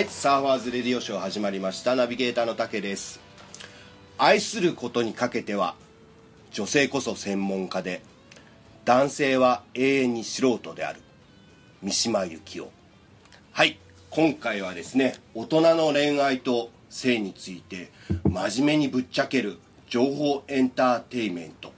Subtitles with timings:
[0.00, 1.94] い、サーファーズレディオショー始まりました。
[1.94, 3.20] ナビゲーターの竹です。
[4.18, 5.74] 愛することにかけては、
[6.52, 8.02] 女性こそ専門家で、
[8.84, 11.00] 男性は永遠に素人である。
[11.82, 12.70] 三島由紀夫。
[13.52, 13.78] はい、
[14.10, 17.90] 今回はですね、大人の恋愛と性について、
[18.24, 21.72] 真面目にぶっちゃける情報エンターテイメント。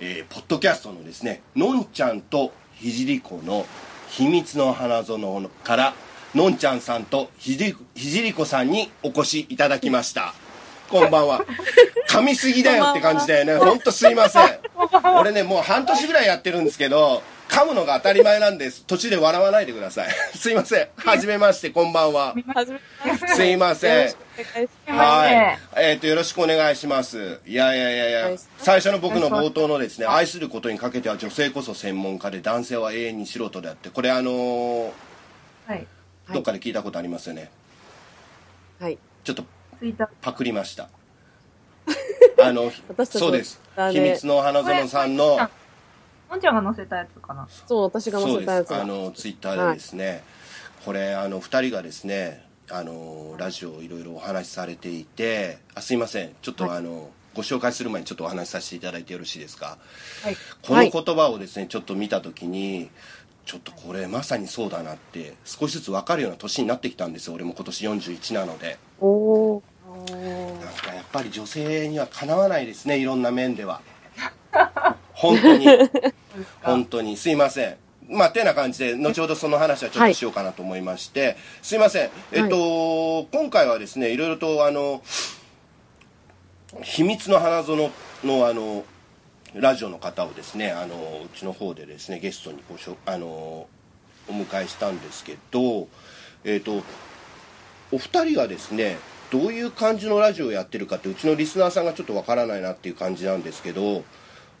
[0.00, 3.64] えーポッドキャストのですね、のんちゃんとひじりこの
[4.08, 5.94] 秘密の花園から、
[6.34, 10.34] のんちゃんさんとひじひじりこさんにお越しいただきました。
[10.90, 11.44] こんばんは。
[12.10, 13.56] 噛みすぎだよって感じだよね。
[13.56, 14.58] ほんとすいません。
[15.16, 18.84] 俺ね、もう半年ぐらいやってるんですけど、噛むのが当たり前なんです。
[18.84, 20.08] 途中で笑わないでください。
[20.36, 20.88] すいません。
[20.96, 22.34] はじめまして、こんばんは。
[23.34, 24.14] すいません。
[24.88, 25.58] はい。
[25.76, 27.38] えっ、と、よろしくお願いします。
[27.46, 34.90] いやいやいやいやはい、最初の僕の冒頭のですね、愛することにかけては女性こそ専門家で男性は永遠に素人であって、これあのー
[35.66, 35.86] はい。
[36.32, 37.50] どっかで聞いたことありますよね。
[38.80, 38.98] はい。
[39.22, 39.44] ちょっと
[39.78, 40.08] ツイッター。
[40.22, 40.88] パクりました。
[42.42, 42.72] あの、
[43.04, 43.60] そうです。
[43.92, 45.36] 秘密の花園さんの、
[46.30, 47.46] のんちゃんが載せたやつかな。
[47.66, 48.46] そう、私が載そうです。
[48.46, 50.24] せたやつだあの、ツイッターでですね、
[50.84, 56.34] これ、あの、二人がですね、あの、ラジオいろいろお話しされていて、あ、すいません。
[56.40, 59.76] ちょっとあの、ご紹介する前にちょっとお話しさせていただいてよろしいですか？
[60.22, 60.36] はい。
[60.62, 62.90] この言葉をですね、ちょっと見たときに、
[63.44, 67.34] ちょっとこれまさにそうだなって、少しずつ分かるような年になってきたんですよ。
[67.34, 68.78] 俺も今年41なので。
[69.00, 69.62] おー。
[70.10, 73.80] なんかやっぱり女性にはかなわないですね、いろんな面では。
[75.12, 75.66] 本当に。
[76.62, 77.16] 本当に。
[77.16, 77.76] すいません。
[78.08, 82.10] まあ、てな感じで、後ほどその話はちょっとしようかなと思いまして、すいません。
[82.32, 85.02] えっと、今回はですね、いろいろと、あの、
[86.82, 87.90] 秘密の花園
[88.24, 88.84] の、あの、
[89.54, 93.26] ラジオの方をですね、あの、うちの方でですね、ゲストにごしょ、あの、
[94.28, 95.88] お迎えしたんですけど、
[96.44, 96.82] えっと、
[97.92, 98.96] お二人がですね
[99.30, 104.04] どういう感じのラジオをやってるかってうちのリスナーさんがちょっとわからないなっていう感じなんですけど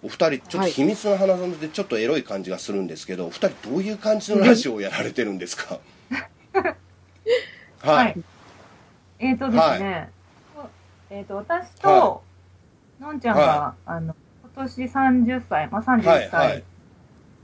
[0.02, 0.72] お二人ちょっとはい。
[0.72, 5.80] 秘密の花園でちょっとエロい感じがするんですけど、お二人どういう感じのラジオをやられてるんですか？
[6.52, 8.22] はい、はい。
[9.18, 10.10] えっ、とですね、
[11.08, 12.20] えっ、と、私と、は
[13.00, 14.23] のんちゃんが、はあの、今
[14.54, 16.64] 年30歳、まあ、31はい歳、はい。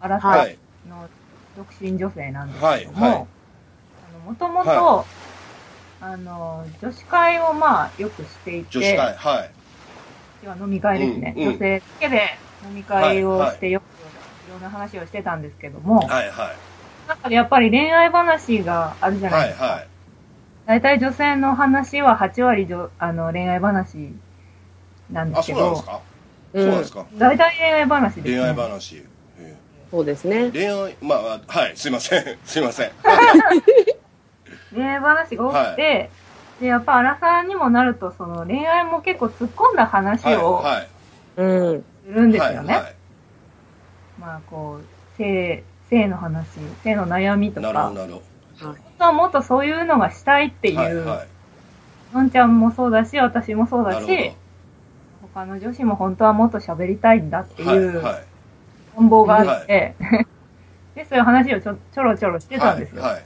[0.01, 0.59] アラサはい。
[0.87, 1.09] ーの
[1.57, 3.27] 独身女性なんですけども、
[4.27, 5.05] もともとは、
[6.01, 9.51] あの、女子会をまあ、よくしていて、女子会はい。
[10.41, 11.35] 要は飲み会ですね。
[11.37, 11.53] うんうん。
[11.53, 13.85] 女性だけで飲み会をしてよく、
[14.47, 16.57] いろんな話をしてたんですけども、はいはい。
[17.07, 19.65] 中でやっぱり恋愛話があるじゃないですか。
[19.65, 19.89] はいはい。
[20.67, 22.67] 大体女性の話は8割
[22.99, 24.13] あの恋愛話
[25.11, 26.10] なんですけあそうなんですど、か、うん
[26.55, 27.07] そうなんですか。
[27.15, 28.31] 大体恋愛話です、ね。
[28.37, 29.05] 恋愛話、
[29.39, 29.57] え。
[29.91, 30.37] そうですね。
[30.37, 30.53] ー。
[30.53, 32.39] 恋愛まあはいすいません。
[32.45, 32.91] すいません。
[34.75, 36.11] 恋愛話が多くて、
[36.61, 40.89] で、やっぱ荒さにもなると、その恋愛も結構突っ込んだ話はいをはい。
[41.37, 41.85] うん。
[42.05, 42.75] するんですよね。
[42.75, 42.95] はいはい。
[44.21, 46.47] まあこう、性、性の話、
[46.85, 48.77] 性の悩みとなるほか、どなるほはい。
[48.77, 51.29] 本当はもっとそういうのがしたいっていう、どはいはい。
[52.13, 54.33] のんちゃんもそうだし、私もそうだなるし、
[55.35, 58.25] 他の女子も本当はもっと喋りたいんだっていうはいはい。
[58.95, 59.95] 本望があって、
[60.95, 63.03] で、そういう話をちょちょろちょろしてたんですよ。
[63.03, 63.23] はいはい。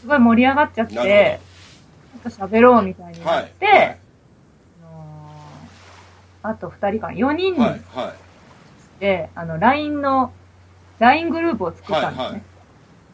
[0.00, 3.98] すごい盛り上がっちゃって、ちょっと喋ろうみたいになって、はいはい。
[4.82, 8.12] あのーあと二人かな、4人はいには
[8.98, 9.00] い。
[9.00, 10.32] で、あの、LINE の、
[10.98, 12.24] LINE グループを作ったんですね。
[12.24, 12.42] はいはい。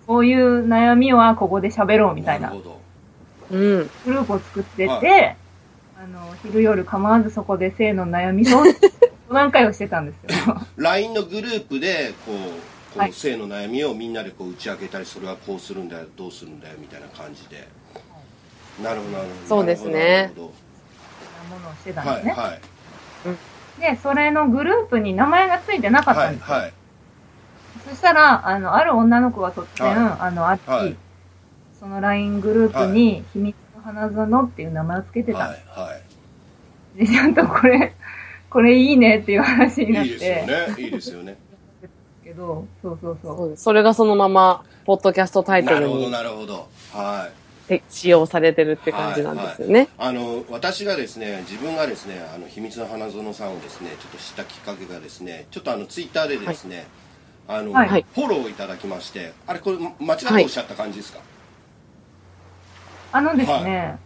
[0.07, 2.81] こういう悩みはここで喋ろうみたいなるほど。
[3.51, 3.91] うん。
[4.05, 5.35] グループを作ってて、は
[5.99, 8.63] あの、昼夜構わずそこで性の悩みを
[9.33, 10.61] 何回をしてたんですよ。
[10.77, 13.11] LINE のグループでこうこはい。
[13.11, 17.67] う性の悩みをみんなでこう打ち明けたりそれはこうするんだよどうするんだよみたいな感じで。
[18.83, 19.93] なるほどなるほどそうですね。
[19.93, 20.53] なるほ
[21.41, 22.33] そんなものをしてどたんですね。
[22.33, 22.61] はいはい。
[23.95, 26.55] で、それのグループに名前がついてなかったんですよ。
[26.55, 26.73] はいはい。
[27.89, 30.17] そしたら、あの、ある女の子が突然、はい。
[30.21, 30.97] あの、あっち、はい。
[31.79, 35.39] その LINE グループに、秘密の花園っていう名前をつけてた。
[35.39, 36.01] んはでいは
[36.97, 36.99] す。
[36.99, 37.95] で、ちゃんとこれ、
[38.51, 40.11] これいいねっていう話になって。
[40.11, 40.83] いいいですよね。
[40.83, 41.37] いいですよね。
[42.25, 43.37] けど、そうそうそう。
[43.37, 46.69] そうそれがそのまま、ポッドキャストタイトルになるほどなるほど。
[46.93, 47.47] はい。
[47.67, 49.89] て使用されてるって感じなんですよね。
[49.99, 56.87] あの私がですね自分がですねあの秘密の花園さんをですねちょっと知ったきっかけがですねちょっとあのツイッターでですね、
[57.49, 58.07] あの、はい。
[58.15, 61.19] フォローいただきましてあれこれ間違っておっしゃった感じですか、
[63.17, 63.99] あのですね、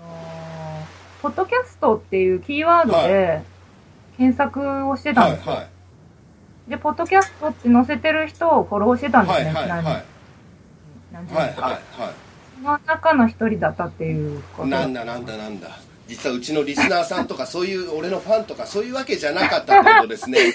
[0.00, 3.42] あのーポッドキャストっていうキーワードで
[4.16, 5.46] 検索をしてたんです。
[5.46, 5.52] よ。
[5.52, 5.68] はいは
[6.66, 9.52] で、ポッドキャストって載せてる人をフォローしてたんですね。
[9.52, 10.04] はいはいはい。
[11.12, 11.40] 何何十人か？
[11.40, 12.12] はいはいはい。
[12.56, 14.68] その中の一人だったっていうこと。
[14.68, 15.68] なんだなんだなんだ。
[16.08, 20.38] 実はうちのリスナーさんとかそういう俺のファンとかそういうわけじゃなかったってことですね。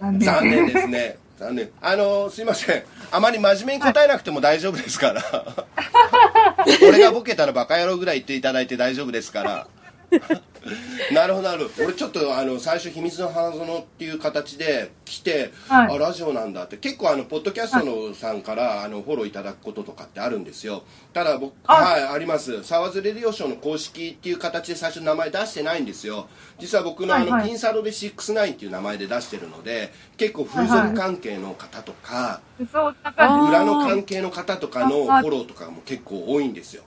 [0.00, 1.70] 残念ですね残念。
[1.80, 2.82] あのすいません。
[3.10, 5.22] あまり真面目に答えなくても大丈夫ですから。
[6.88, 9.66] 俺がボケたらバカ野郎ぐらい言っていただいて大丈夫ですから
[11.12, 11.84] なるほどなるほど。
[11.84, 15.94] 俺ちょっとあの最初「秘密の花園」っていう形で来て、はい。
[15.94, 16.76] あラジオなんだって。
[16.76, 20.82] 結構あのポッドキャストのさんからあのフォローいただくこととかってあるんですよ。
[21.12, 21.74] ただ僕あ。
[21.74, 22.64] はいあります。
[22.64, 26.28] 沢津レディオショーの公式っていう形で最初名前出してないんですよ。
[26.58, 27.40] 実は僕のあの、はい。
[27.40, 32.40] はいピンサロで69っていう名前で出してるので結構風俗関係の方とか、
[32.72, 33.48] そんな感じ。
[33.50, 36.82] 裏の関係の方とかのフあォローとかも結構多いんですよ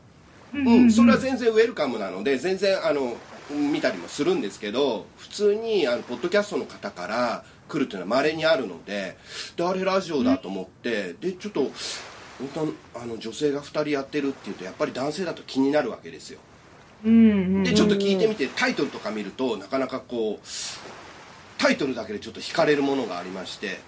[0.53, 0.67] うん。
[0.67, 3.15] うん、それは全然ウェルカムなので全然あの
[3.49, 9.17] 見たりもするんですけど普通にあのポッドキャストの方から来るっていうのは稀にあるので
[9.55, 11.71] であれラジオだと思ってでちょっと
[12.53, 16.39] 本当あの女性が2人やってるっていうとやっぱり男性だと気になるわけですよ。
[17.03, 20.47] でちょっと聞いてみてタイトルとか見るとなかなかこう
[21.57, 23.79] タイトルだけでちょっと惹かれるものがありまして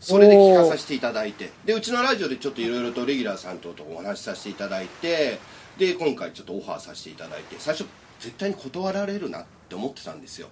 [0.00, 5.38] それで聞かさせていただいてでうちのラジオでちょっといろいろとレギュラーさんとお話しさせていただいて
[5.78, 7.86] で今回ちょっとオファーさせていただいて最初
[8.20, 10.48] 絶対に断られるなって思ってたんですよ。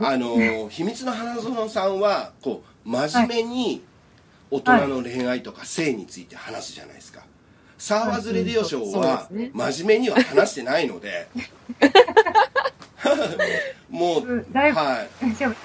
[0.00, 3.82] あの秘密の花園さんはこう真面目に
[4.50, 7.22] 大人の恋愛とか性について話すじゃないですか。
[7.78, 11.28] サーワーズレディオショーは真面目には話してないので。
[13.88, 15.08] もうはい。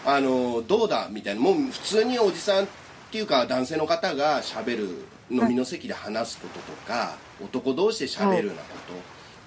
[0.05, 1.07] あのどうだ？
[1.09, 1.41] みたいな。
[1.41, 2.67] もう普通におじさんっ
[3.11, 4.87] ていうか男性の方がしゃべる
[5.33, 8.93] 飲みの席で話すこととか、男同士でしゃべるようなこと、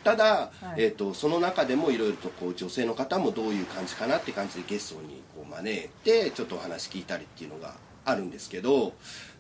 [0.07, 0.85] ただ、はい。
[0.85, 7.75] えー、とその中でもいろいろとこう女性の方もどういう感じかなって感じでゲストにこう招いてちょっとお話聞いたりっていうのが
[8.05, 8.93] あるんですけど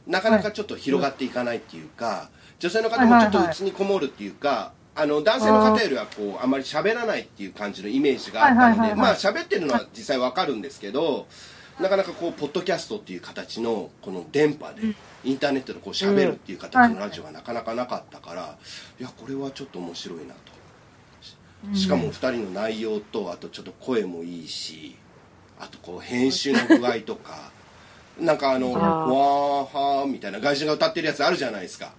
[0.08, 8.98] なかなかちょっと広がっていかないっていうか、女性の方もちょっとうちにこもるっていうか、あの男性の方よりはこうあまり喋らないっていう感じのイメージがあったのではいはいはいはい。
[8.98, 11.26] まあ喋ってるのは実際わかるんですけど
[11.80, 14.94] なかなかこうポッドキャストっていう形のこの電波で
[15.24, 18.56] インターネットでこう喋るっていう形のラジオがなかなかなかったから
[18.98, 20.56] いやこれはちょっと面白いなと。
[21.74, 24.96] しかも2人の内容とあとちょっと声もいいし
[25.58, 27.50] あとこう編集の具合とか
[28.20, 31.92] なんかあの「あーわーはー」みたいな外人が歌ってるやつあるじゃないですか。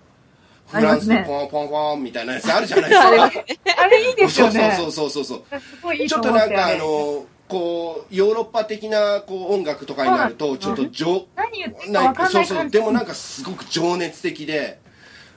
[0.67, 3.77] フランスのポンポンポンみたいなやつあるじゃないですか。
[3.83, 4.73] あれいいですよね。
[4.75, 5.43] そうそうそうそう
[5.83, 6.07] そう。
[6.07, 12.69] ちょっとなんかあのこうヨーロッパ的なこう音楽とかになるとちょっと情何言ってそうそう。
[12.69, 14.79] でもなんかすごく情熱的で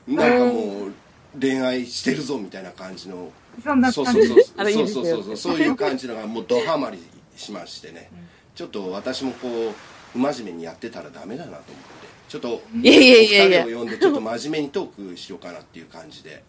[0.09, 0.93] なんかもう
[1.41, 3.31] 恋愛してるぞみたいな感じの
[3.63, 4.07] そんなそう。
[4.07, 6.99] そうそうそうそうそうそうそういう感じのがもうドハマり
[7.37, 8.11] しましてね
[8.55, 9.73] ちょっと私もこう
[10.13, 16.43] 不真面目にやってたらダメだなと思ってちょっといやいやいやいやお二人を呼んでちょっと真面目にトークしようかなっていう感じで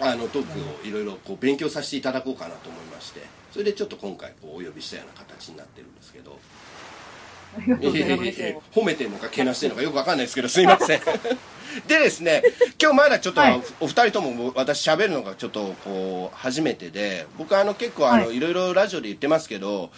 [0.00, 6.38] あのトークをいろいろこう勉強させていただこうかなと思いましてそれでちょっと今回こうお呼びしたような形になってるんですけど。
[8.74, 11.00] 褒めてるのかけなしてるのかよくわかんないですけどすいません。
[11.86, 12.42] でですね
[12.80, 13.62] 今日まだちょっとはい。
[13.80, 18.36] お二人とも私喋るのがちょっとこう初めてで僕はあの結構あの、はい。
[18.36, 19.90] いろいろラジオで言ってますけど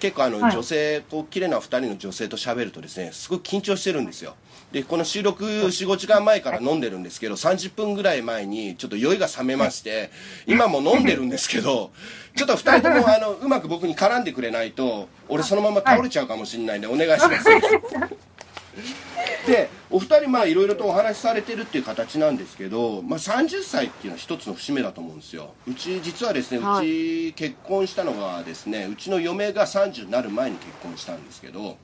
[0.00, 0.52] 結構あのはい。
[0.52, 4.36] 女性こう綺麗な二人の女性と喋るとですねすごい緊張してるんですよ
[4.72, 10.10] でこの収録45時間前から飲んでるんですけど30分ぐらい前にちょっと酔いが冷めまして
[10.46, 11.90] 今も飲んでるんですけど
[12.36, 17.44] ちょっと二人ともあのうまく僕に絡んでくれないと俺そのまま倒れちゃうかもしれないんでお願いします。
[19.46, 31.78] でお二人まあいろいろとお話しされてるっていう形なんですけど、まあ、30歳っていうのは一つの節目だと思うんですようち実はですね、はうち結婚したのがですねうちの嫁が30になる前に結婚したんですけど。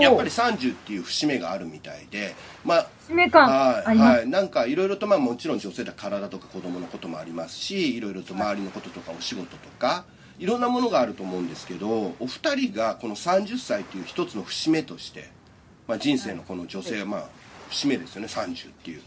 [0.00, 3.96] やっぱり30っていう節目があるみたいでまあ使命感はい。
[3.96, 10.04] はい、なんかいろいろとまあもちろん女性だ体とか子供のこともありますしいろいろと周りのこととかお仕事とか
[10.38, 15.30] いろんなものがあると思うんですけどお二人がこの30歳という一つの節目として、
[15.92, 17.28] まあ、人生のこの女性はまあ
[17.68, 19.02] 節目ですよね30っていう。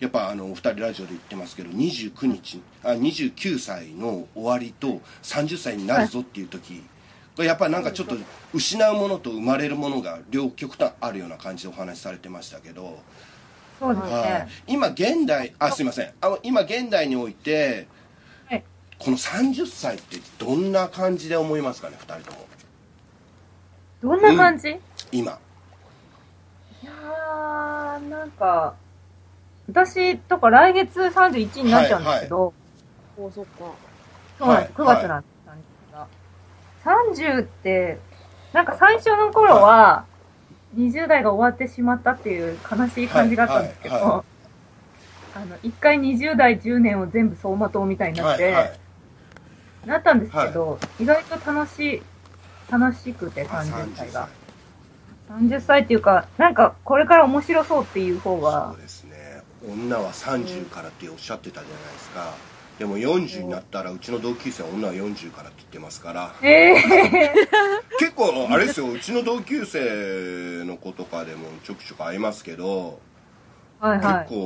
[0.00, 6.82] やっぱあのお二人ラジオで言ってますけど29日あ29歳の終わりと30歳になるぞっていう時
[7.36, 8.16] がやっぱりなんかちょっと
[8.54, 12.98] 失うものと生まれるものが両極端あるような感じでお話しされてましたけど、
[13.78, 14.24] そうですはい。
[14.24, 16.12] ね。、今現代あすいません。
[16.22, 17.86] あの今現代において
[18.48, 18.64] はい。
[18.98, 22.48] この30歳ってどんな感じで思いますかね2人とも。
[24.02, 24.78] どんな感じ、い
[25.12, 25.38] 今
[26.84, 28.74] やー、なんか、
[29.68, 32.52] 私とか来月31になっちゃうんですけど、
[33.18, 33.50] おそっか。
[34.38, 34.72] そうなんです。
[34.74, 36.08] 9はい月なんですが。
[36.84, 37.98] 30って、
[38.52, 40.04] なんか最初の頃は、
[40.76, 44.24] 20代が終わってしまったっていう悲しい感じがあったんですけはいはど、
[45.34, 48.78] あの、一回20代10年を全部走馬灯みたいになって、はいはい
[49.86, 52.02] なったんですけど、意外と楽しい、
[52.70, 54.28] 楽しくてあ30歳が。
[55.40, 59.42] 30 30歳っていうか、なんかこれから面白そうっていう方がそう、ですね。
[59.68, 62.34] 女は30からっておっしゃってたじゃないですか。
[62.78, 66.34] でも40になったらうちの同級生は女は40からって言ってますから。
[66.42, 67.32] ええ
[67.98, 68.90] 結構あれですよ。
[68.90, 72.98] うちの同級生の子とかでもちょくちょく会いますけど
[73.78, 74.28] はいはい。
[74.28, 74.36] 結構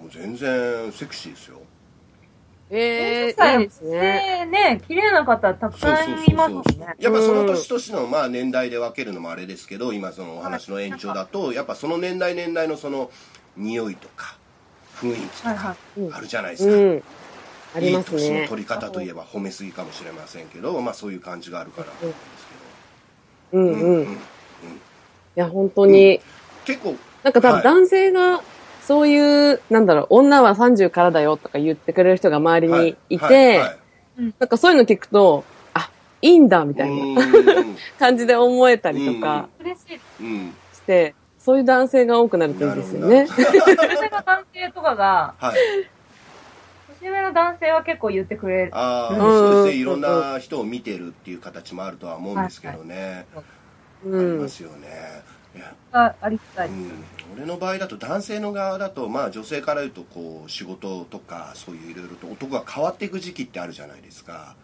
[0.00, 1.60] もう全然セクシーですよ
[2.70, 4.46] え40歳えいいですね。
[4.46, 6.94] ねね、綺麗な方たくさそうそうんいますもんそうね。
[6.98, 13.10] やっぱその年々のまあ年代で分けるのもあれですけど今そのお話の延長だとやっぱその年代年代のその
[13.56, 14.36] 匂いとか
[14.96, 15.76] 雰囲気とか
[16.12, 17.02] あるじゃないですか、うん。
[17.76, 18.18] ありいいますね。
[18.18, 21.88] 年の取り方といえば褒めすぎかもしれませんけどまあそういう感じがあるから。
[21.88, 22.00] なん。
[22.00, 22.46] です
[23.52, 24.18] うんけど、うん。
[25.36, 26.20] いや、本当に、
[26.64, 27.62] 結構なんか多はい。
[27.62, 28.40] 分男性が、
[28.86, 33.28] そういう、なんだろう、女は30からだよとか言ってくれる人が周りにいはい。
[33.28, 33.76] て、はい。
[34.38, 35.90] なんかそういうの聞くと、あ、
[36.22, 37.76] いいんだみたいなうん。
[37.98, 39.62] 感じで思えたりとかい。
[39.64, 40.00] 嬉しい。
[40.20, 40.52] うん。
[40.72, 43.26] して、そういう男性が多くなるといいですよね。
[43.26, 45.56] 年上の男性とかが、はい。
[47.00, 48.70] 年上の男性は結構言ってくれる。
[48.72, 49.20] ああ、うん。
[49.20, 49.74] そうですね。
[49.74, 53.26] いろんな人を見てるっていう形もあるとは思うんですけどね、
[54.04, 54.20] うん。
[54.20, 54.48] ありま。
[54.48, 54.86] すよね。
[54.88, 55.35] いや
[55.92, 56.68] あありがたい。
[56.68, 64.56] うん、俺の場合だと男性の側だとまあ女性から言うとこう仕事とかそういういろいろと男が変わっていく時期ってあるじゃないですか、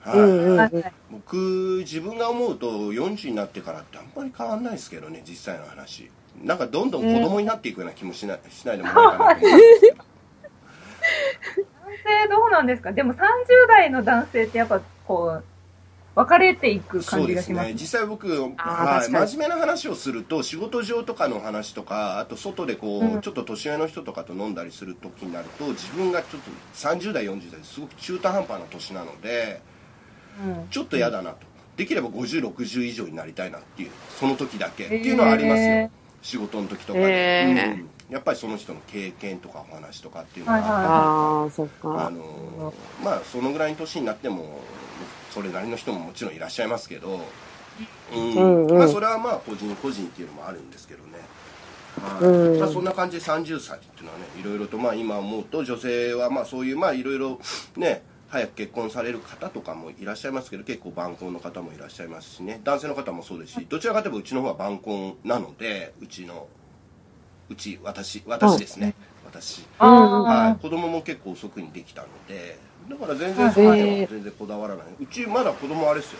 [0.00, 0.18] はい。
[0.18, 6.10] うんうんはいはい僕自分が思うと40になってからってあんまり変わんないですけどね実際の話。
[6.42, 9.50] なんかどんどん子供になっていくような気もしない, しないでもないかな男性
[12.28, 12.92] どうなんですか？
[12.92, 13.18] でも30
[13.68, 15.44] 代の男性ってやっぱこう、
[16.14, 17.68] 分かれていく感じがします。
[17.68, 17.74] ね。
[17.74, 23.20] 実際僕、はい、真面目な話をすると仕事上とかの話とかあと外でこう、うん。
[23.20, 29.60] ちょっと年上の人とかと飲んだりする時になると自分がちょっと30代40代ですごく中途半端な年なので
[30.44, 30.68] うん。
[30.70, 31.38] ちょっと嫌だなと、
[31.76, 34.84] できれば5060以上になりたいなっていうその時だけ。
[34.86, 35.90] っていうのはありますよ、へ
[36.22, 37.74] 仕事の時とかで、へー。
[37.74, 37.88] うん。
[38.10, 42.10] やっぱりその人の経験とかお話とかっていうのがはいはいああ、そっあか。
[42.10, 44.60] のまあそのぐらいの年になっても
[45.34, 47.20] それなりの人ももちろんいらっしゃいますけど、
[48.14, 48.78] うん。
[48.78, 51.18] まあ、それはまあ個人個人っていうのもあるんですけどね、
[52.60, 57.40] まあ、そんな感じで30歳っていうのはねいろいろとまあ今思うと女性はまあそういうまあいろいろ
[57.76, 62.60] ね早く結婚される方とかもいらっしゃいますけど結構晩婚の方もいらっしゃいますしね。
[62.62, 66.46] 男性の方もそうですしどちらかといえばうちの方は晩婚なのでうちの
[67.48, 68.94] うち私私ですね、
[69.26, 69.66] 私。
[69.78, 76.18] はい、子供も結構遅くにできたのでだから全然はいその辺は全然こだわらない、うちまだ子供あれですよ。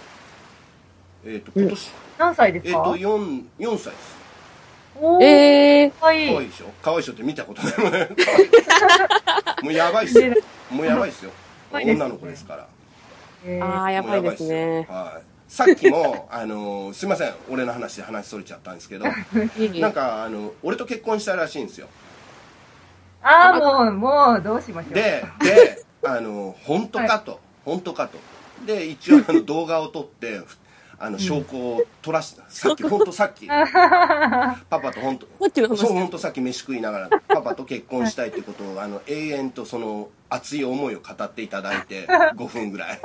[1.26, 4.25] えっ、と今年、何歳ですえっ、か、と 4, 4歳です。
[4.97, 6.26] おー、ええかわい。
[6.26, 6.28] い。
[6.33, 6.66] 可愛いでしょ？
[6.83, 8.09] 可愛いでしょって見たことないもんね。
[9.62, 10.35] もうやばいっすよ。
[10.71, 11.30] もうやばいっすよ。
[11.71, 12.04] 可愛いですね。
[12.04, 12.66] 女の子ですから。
[13.47, 13.64] えー。
[13.64, 14.66] ああ、やばいですもうやね。
[14.66, 14.94] ばいっすよ。
[14.97, 15.23] はい。
[15.49, 17.35] さっきも あのすいません。
[17.50, 19.06] 俺の話で話それちゃったんですけど
[19.59, 19.80] いい。
[19.80, 21.88] なんかあの俺と結婚したらしいんですよ。
[23.23, 24.94] ああ、もう、もう、どうしましょう。
[24.94, 28.18] でであの本当かと、本当かと。
[28.66, 30.40] で一応あの 動画を撮って
[30.99, 33.46] あの証拠を取らし さっき本当さっき。
[33.49, 35.26] パパと本当。
[35.26, 43.00] さっきの話そう本当さっき飯食いながらパパと結婚したいってことをあの永遠とその熱い思いを語っていただいて5分ぐらい。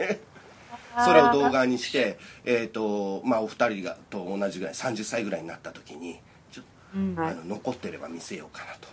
[1.05, 6.19] それを動画にしてえっ、とまあお二人がと同じぐらい30歳ぐらいになった時に
[6.51, 6.61] ちょ
[6.95, 7.15] うん。
[7.15, 8.87] はいあの残ってれば見せようかなと。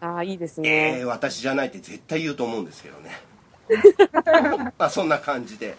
[0.00, 1.04] ああ、いいですえねー、。
[1.04, 3.20] 私じゃないって絶対言うと思うんですけどね
[4.78, 5.76] まあそんな感じで。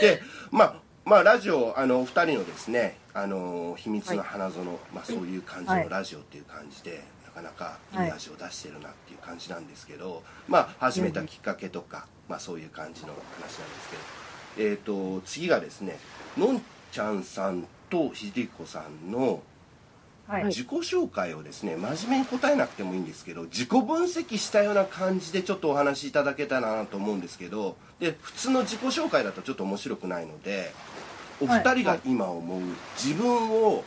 [0.00, 4.64] でまあまあラジオあのお二人のですねあの秘密の花園、
[4.94, 15.98] まあそういう感じのラジオっていう感じで、なかなかいいラジオ出してるなっていう感じなんですけど、まあ始めたきっかけとか、まあそういう感じの話なんですけどえっ、と次がですね
[16.36, 19.42] のんちゃんさんとひでこさんの
[20.28, 20.44] はい。
[20.44, 30.72] 自己紹介をですね真面目に答えなくてもいいんですけど自己分析したような感じでちょっとお話しいただけたらなと思うんですけどで普通の自己紹介だとちょっと面白くないので
[31.40, 32.60] お二人が今思う
[32.96, 33.84] 自分を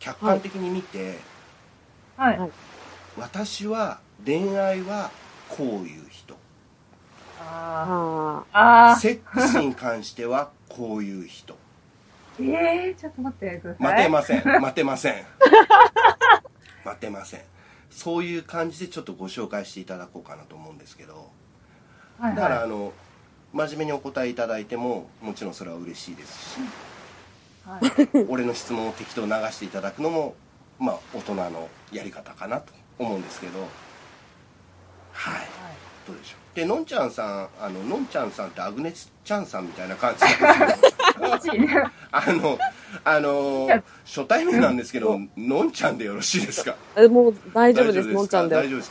[0.00, 1.18] 客観的に見て、
[2.16, 2.38] はい。
[2.38, 2.50] はい
[3.18, 5.10] 私は恋愛は
[5.48, 6.34] こういう人
[7.40, 8.88] あああ。
[8.88, 8.96] ああ。
[8.96, 11.56] セックスに関してはこういう人
[12.38, 13.82] ええー、ちょっと待ってください。
[13.82, 15.14] 待てません待てません
[16.84, 17.40] 待てません。
[17.90, 21.30] そういう感じでちょっとご紹介していただこうかなと思うんですけど。
[22.18, 22.92] はいだからはあの
[23.52, 26.58] 真面目にお答えいただいてももちろんそれは嬉しいですし。
[26.58, 26.60] い。
[27.68, 28.26] はい。
[28.28, 30.34] 俺の質問を適当に流していただくのも
[30.78, 33.60] まあ大人のやり方かなと思うんですけど。
[35.12, 35.46] はい。
[36.06, 36.56] どうでしょう。
[36.56, 40.22] でのんちゃんさんあののんちゃんさんってアグネスちゃんさんみたいな感じ
[41.20, 41.66] なんですけど
[42.12, 42.58] あの
[43.04, 43.68] あの
[44.04, 46.76] 初対面なんですけどのんちゃんでよろしいですか？
[46.96, 48.56] えもう大丈夫です、のんちゃんで。
[48.56, 48.84] 大丈夫で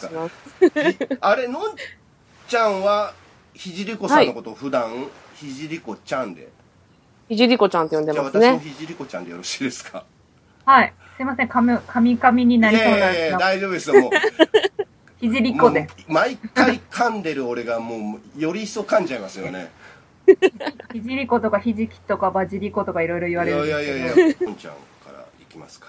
[0.91, 1.19] すか？
[1.21, 1.75] あれのん
[2.47, 3.13] ちゃんは
[3.53, 6.49] ひじりこさんのことを普段、ひじりこちゃんで？
[7.29, 8.47] ひじりこちゃんって呼んでじゃあますね。
[8.47, 10.05] 私もひじりこちゃんでよろしいですか？
[10.65, 10.93] はい。
[11.17, 14.11] すいません、かみ、かみかみにないりそうやいやいやな、大丈夫ですよもう。
[15.21, 15.87] ひじりっこで。
[16.07, 19.71] 毎回噛んでる俺がもうより一層噛んじゃいますよね
[20.93, 23.87] ひじりことかひじきとかばじりことかいろいろ言われるんいやい。
[23.87, 24.35] やいやいや。
[24.41, 25.87] のんちゃんからいきますか。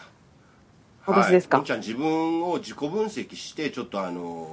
[1.06, 1.58] 私ですか？
[1.58, 1.62] はい。
[1.62, 4.48] のんちゃん自分を自己分析してちょっとあの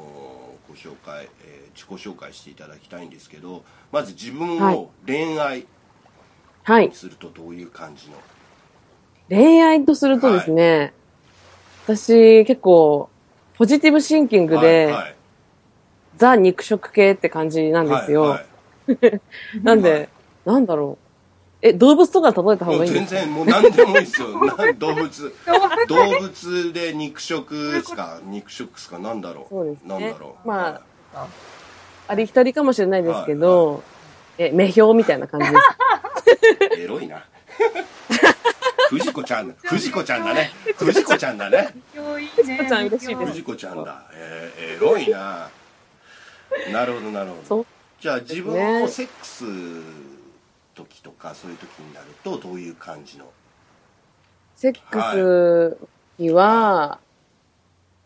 [0.69, 5.65] ーご紹介、えー自己紹介していただきたいんですけどまず自分はいを恋愛
[6.63, 6.89] はい。
[6.89, 6.95] に。
[6.95, 8.13] するとどういう感じの、
[9.27, 10.93] 恋愛とするとですね、
[11.85, 13.09] 私結構、
[13.55, 15.15] ポジティブシンキングで、はいはい。
[16.15, 18.21] ザ肉食系って感じなんですよ。
[18.21, 18.45] はいはい
[19.63, 20.09] なんで、はい
[20.45, 21.03] なんだろう。
[21.61, 23.21] え、動物とか例えた方もがいいんですか？
[23.21, 24.27] う全然もう何でもいいですよ。
[24.45, 25.35] なん動物。
[25.87, 28.19] 動物で肉食ですか？
[28.25, 28.99] 肉食ですか？
[28.99, 29.45] なんだろう。
[29.49, 29.87] そうですね。
[29.87, 30.47] なんだろう。
[30.47, 30.81] ま
[31.15, 31.27] あ
[32.09, 33.81] ありきたりかもしれないですけど、
[34.37, 35.55] え、目標みたいな感じで
[36.73, 36.75] す。
[36.81, 37.23] エロいな。
[38.89, 40.51] 藤子ちゃん藤子ちゃんだね。
[40.75, 41.73] 藤子ちゃんだね。
[42.35, 43.31] 藤子ちゃん嬉しいです。
[43.31, 44.03] 藤子ちゃんだ。
[44.13, 45.47] えー、エロいな。
[46.71, 47.41] なるほどなるほど。
[47.47, 47.65] そう。
[48.03, 49.45] じゃあ自分ねをセックス
[50.75, 53.31] 時とかそういう時になるとどういう感じの？
[54.57, 56.99] セックスには、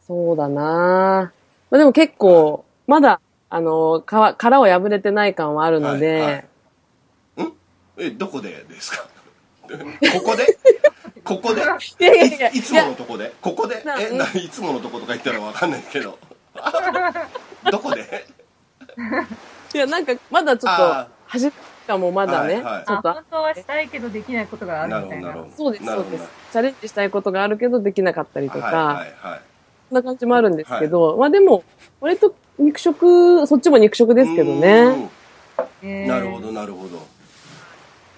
[0.05, 1.31] そうだな。
[1.71, 6.45] まあでも結構、まだ、あの、か殻を破れてない感はあるので、はいはい。
[7.45, 7.53] ん？
[7.97, 9.07] えどこでですか？
[9.67, 10.57] ここで？
[11.23, 11.61] ここで？
[11.61, 11.65] い
[12.03, 13.33] やいやいつものとこで？
[13.41, 13.83] ここで？
[13.99, 16.19] えないつものとことか言ったらわかんないけど。
[17.71, 18.27] どこで？
[19.73, 21.51] いや、なんか、まだちょっあと、始め
[21.87, 22.81] かもまだね、はいはい。
[22.81, 23.13] あ、ちょっと。
[23.13, 25.35] 本当はしたいけどできないことがあるみたいな。
[25.35, 26.29] なそうです、そうです。
[26.51, 29.41] チャレンジしたいことがあるけどできなかったりとか、はいはいはい。
[29.89, 31.63] そんな感じもあるんですけど、まあでも、
[32.01, 35.09] 割と肉食、そっちも肉食ですけどね、
[35.81, 37.07] なるほどなるほど。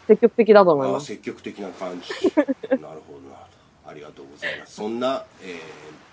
[0.07, 1.03] 積極的だと思います。
[1.03, 2.09] あ積極的な感じ。
[2.35, 3.19] なるほどなるほど。
[3.87, 4.75] ありがとうございます。
[4.75, 5.59] そんな、え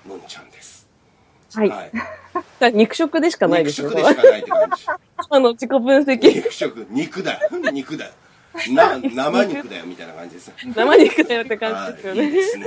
[0.06, 0.75] ー、のんちゃんです
[1.54, 1.68] はい。
[1.70, 3.90] だから肉食でしかない肉ですよ。
[3.90, 4.84] 食でしかないって感じ
[5.30, 6.34] あの、自己分析。
[6.34, 7.40] 肉食肉だよ。
[7.72, 8.12] 肉だよ。
[8.72, 12.24] な生肉だよみたいな感じです生肉だよって感じですよはい。
[12.24, 12.42] いいでね。
[12.42, 12.66] すね。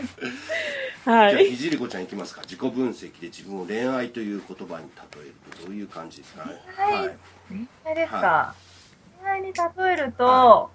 [1.04, 1.30] はい。
[1.30, 2.42] じゃあひじりこちゃんいきますか。
[2.42, 6.60] 自己分析で自分を恋愛という言葉に例えるとどういう感じですかね。
[6.76, 7.16] はいはい。
[7.48, 8.16] 恋愛ですか。
[8.18, 8.54] は。
[9.22, 10.68] 恋愛に例えると、は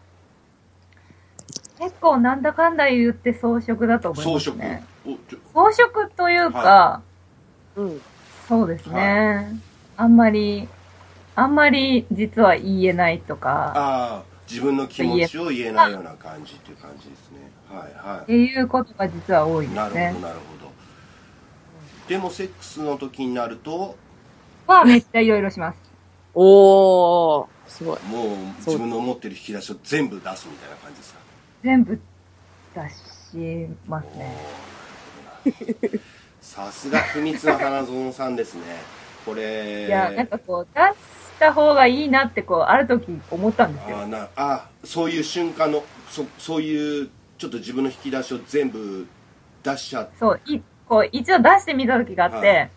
[1.79, 4.83] 結構なんだかんだ言って装飾だと思い装飾ますね。
[4.83, 4.94] おちょ
[5.53, 7.01] 装飾というか、は
[7.75, 8.01] うん。
[8.47, 9.59] そうですね、
[9.97, 10.67] あんまり、
[11.35, 20.19] あんまり実は言えないとか、ああ自分の気持ちを言えないような感じっていう感じですねはいはっていうことが実は多いですいなるほどなねる。
[20.19, 20.29] ほ
[20.65, 20.71] ど
[22.07, 23.95] でもセックスの時になると
[24.67, 25.79] はめっちゃいろいろします。
[26.35, 27.99] おー、すごい。
[28.03, 31.19] もう自分の持ってる引き出しを全部出すみたいな感じですか？
[31.63, 31.99] 全部
[32.75, 34.74] 出しますね。
[36.41, 38.62] さすが秘密の花園さんですね。
[39.25, 39.88] これ。
[39.88, 40.93] いや、なんかこう、出し
[41.39, 43.99] た方がいいなってこう、ある時思ったんですよ。
[43.99, 49.08] あなあそういう瞬間のそそういうちょっと自分の引き出しを全部
[49.63, 52.69] 出しちゃってそう、い、こう、一応出してみた時があって、はい。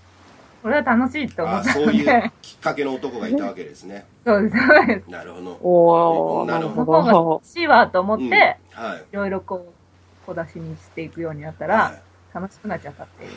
[0.63, 4.07] これは楽しいと思ったあそういうきっかけの男がいたわけですね。
[4.27, 5.11] そうです、そうです。
[5.11, 5.51] なるほど。
[5.63, 8.99] おー、なるなるほその方がほ欲しいわと思っうんて、はい。
[8.99, 13.31] いろいろこう、小出しにしていくようになったはらい、楽しくなっちゃったっていう。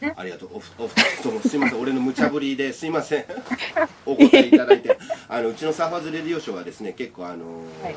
[0.00, 0.20] ねん。
[0.20, 0.50] ありがとう。
[0.54, 1.80] おふお二人ともすいません。
[1.80, 3.24] 俺の無茶ぶりですいません。
[4.06, 4.98] お答えいただいて。
[5.28, 7.94] あのうちのサーファーズレディオショーはですね結構あのーはい。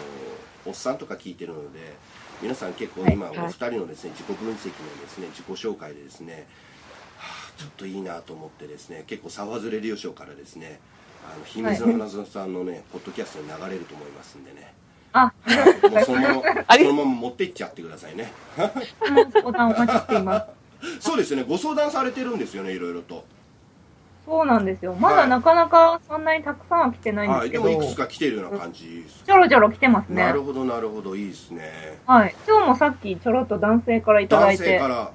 [0.65, 1.79] おっさんとか聞いてるので
[2.41, 3.13] 皆さん結構はい。
[3.13, 6.47] 今、はいお二人のですね自己分析のですね自己紹介でですね、
[7.17, 10.79] はあ、ちょっといいなと思ってですね結構サーファーズレディオショーからですね
[11.23, 14.73] あの秘密の花園さんのね、ポッドキャストに流れると思いますんでね
[15.13, 15.33] あ、
[15.83, 18.31] そのそのまま持っていっちゃってくださいね。
[19.33, 20.45] 相談お待ちしています。
[20.99, 21.43] そうですね。
[21.47, 23.23] ご相談されてるんですよねいろいろと。
[24.25, 24.93] そうなんですよ。
[24.93, 30.23] まだなかなかそんなにたくさんは来てないんはい、ですけど、でもいくつか来てるような感じです、ちょろちょろ来てますね。
[30.23, 30.31] な。
[30.31, 31.15] るほどなるほど。
[31.15, 31.99] いいですね。
[32.05, 32.35] はい。
[32.47, 35.11] 今日もさっきちょろっと男性からいただ男いて、性から、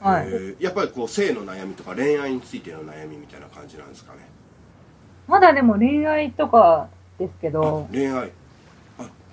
[0.00, 0.26] はい。
[0.26, 0.56] えー。
[0.58, 4.20] やっぱりこう性の悩みとか恋愛についての悩みみたいな感じなんですかね。
[5.28, 7.86] まだでも恋愛とかですけど。
[7.90, 8.28] あ、恋愛。
[8.28, 8.30] あ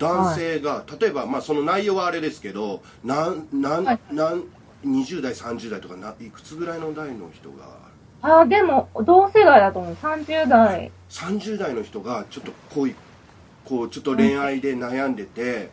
[0.02, 4.44] 男性が、例えばまあその内容はあれですけどなんなん、はいなん
[4.84, 7.66] 20代30代とかないくつぐらいの代の人が？
[8.24, 9.94] ああ、でも、同世代だと思う。
[9.94, 10.92] 30代。
[11.10, 12.96] 30代の人がちょっと恋
[13.64, 15.70] こうちょっと恋愛で悩んでて、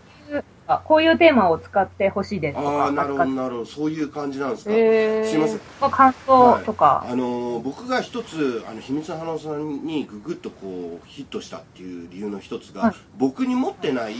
[0.68, 2.68] あこういうテーマを使ってほしいですとか。
[2.68, 3.64] ああなるほどなるほど。
[3.64, 5.90] そういう感じなんですか、すいません。
[5.90, 7.06] 感想とか。
[7.08, 12.94] あのー僕が一つあの秘密の花さんにググッとこうヒットしたっていう理由の一つが、はい。
[13.16, 14.14] 僕に持ってない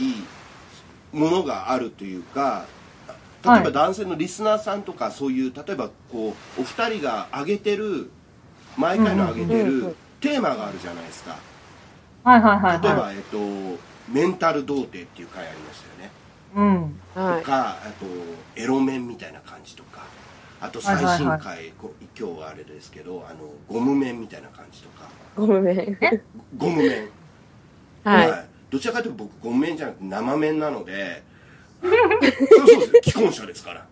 [1.13, 2.65] ものがあるというか
[3.43, 8.09] 例えばはい男性のリスナーさんとかそういう例えばこうお二人が上げてる
[8.77, 11.37] 毎回の上げてるテーマがあるじゃないですか。
[12.23, 13.15] はいはいはい例えば、はい。
[13.15, 13.37] えっと、
[14.11, 15.88] メンタル童貞っていう回ありました
[16.55, 16.99] うん。
[17.15, 17.39] はい。
[17.41, 18.05] とかあと
[18.55, 20.03] エロメンみたいな感じとか。
[20.61, 25.09] あと最新回、こ今日はあれですけどあのゴム面みたいな感じとか。
[25.35, 25.97] ごめん。
[26.57, 27.09] ゴム面。
[28.03, 28.45] はい。
[28.69, 31.23] どちらかというと僕ゴム面じゃなくて生面なので
[31.81, 31.91] そう
[32.67, 33.85] そうです既婚者ですから。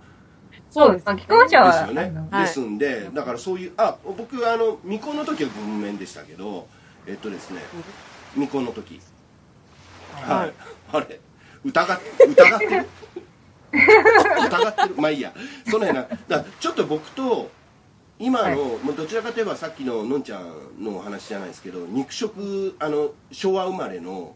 [0.70, 1.06] そうです。
[1.06, 6.68] 既婚者は、ですよね、ですんでだからそういうあ僕あの未婚の時はゴム面でしたけど
[7.06, 7.62] えっとですね
[8.34, 9.00] 未婚の時。
[10.12, 10.54] はい、はい。
[10.92, 11.20] あれ
[11.66, 12.88] 疑っ疑ってる。
[13.72, 14.96] 疑ってる。
[14.98, 15.34] まあいいや。
[15.66, 16.04] その辺な。
[16.04, 17.50] だからちょっと僕と
[18.20, 18.56] 今の、はい。
[18.56, 24.36] もうどちらかといえばさっきののんちゃんのお話じゃないですけど肉食あの昭和生まれの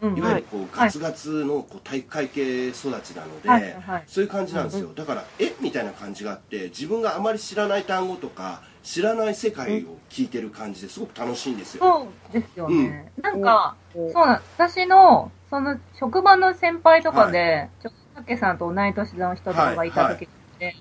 [0.00, 0.68] うんいわゆるこうはい。
[0.86, 3.72] ガツガツのこう体育会系育ちなので、はい。
[3.80, 4.04] はい。
[4.06, 5.54] そういう感じなんですよ、だからえ？
[5.60, 13.12] みたいな感じがあって自分があまり知らない単語とか知らない世界を聞いてる感じですごく楽しいんですよ、そうですよね。
[13.22, 14.12] なんか、うん。
[14.12, 20.74] そうなん、私の、その、職場の先輩とかで、ちょっと、たけさんと同い年の人とかがいた時って、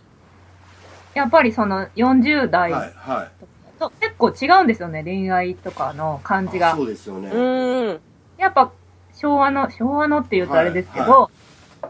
[1.13, 3.29] やっぱりその40代はいは
[3.77, 6.69] と結構違うんですよね、恋愛とかの感じが。
[6.69, 6.83] いそ。
[6.83, 8.01] うですよね、うん。
[8.37, 8.71] やっぱ、
[9.13, 11.29] 昭和の、昭和のって言うとあれですけど、は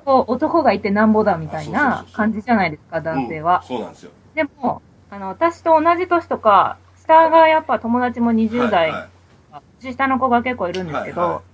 [0.04, 3.60] こう男がいてなんぼだみたいな感じじゃないですか、男性は。
[3.62, 3.68] うん。
[3.68, 4.12] そうなんですよ。
[4.34, 9.10] でも、あの、私と同じ年とか、下がやっぱ友達も20代、は
[9.54, 9.62] い。
[9.84, 11.51] 年下の子が結構いるんですけど、はいはい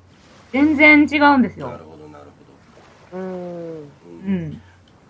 [0.52, 1.84] 全然違うんですよなる。
[1.84, 2.26] ほどなる
[3.12, 3.22] ほうん。
[3.22, 3.84] ど、う
[4.26, 4.62] うんん。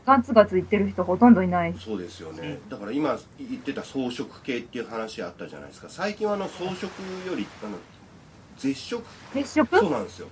[0.06, 1.74] ガツガツ言ってる人ほとんどいない。
[1.78, 6.88] そうですよねだから今言ってた装飾系っていう話あったじゃないですか最近はあの装飾
[7.30, 7.78] よりあの
[8.58, 10.28] 絶食絶食そうなんですよ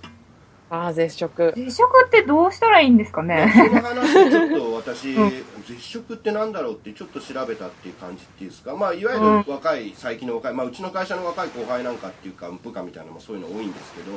[0.69, 1.53] あああ、絶食。
[1.55, 3.53] 絶食ってどうしたらいいんですかね？
[3.55, 5.29] その話ちょっと私、うん
[5.67, 8.75] 絶食ってなんだろうってちょっと調べたっていう感じっていうんですか？
[8.75, 14.11] まあいわゆる若い最近の若い、まあ、うちの会社の若い後輩なんかっていうか部下みたいなのもそういうの多いんですけど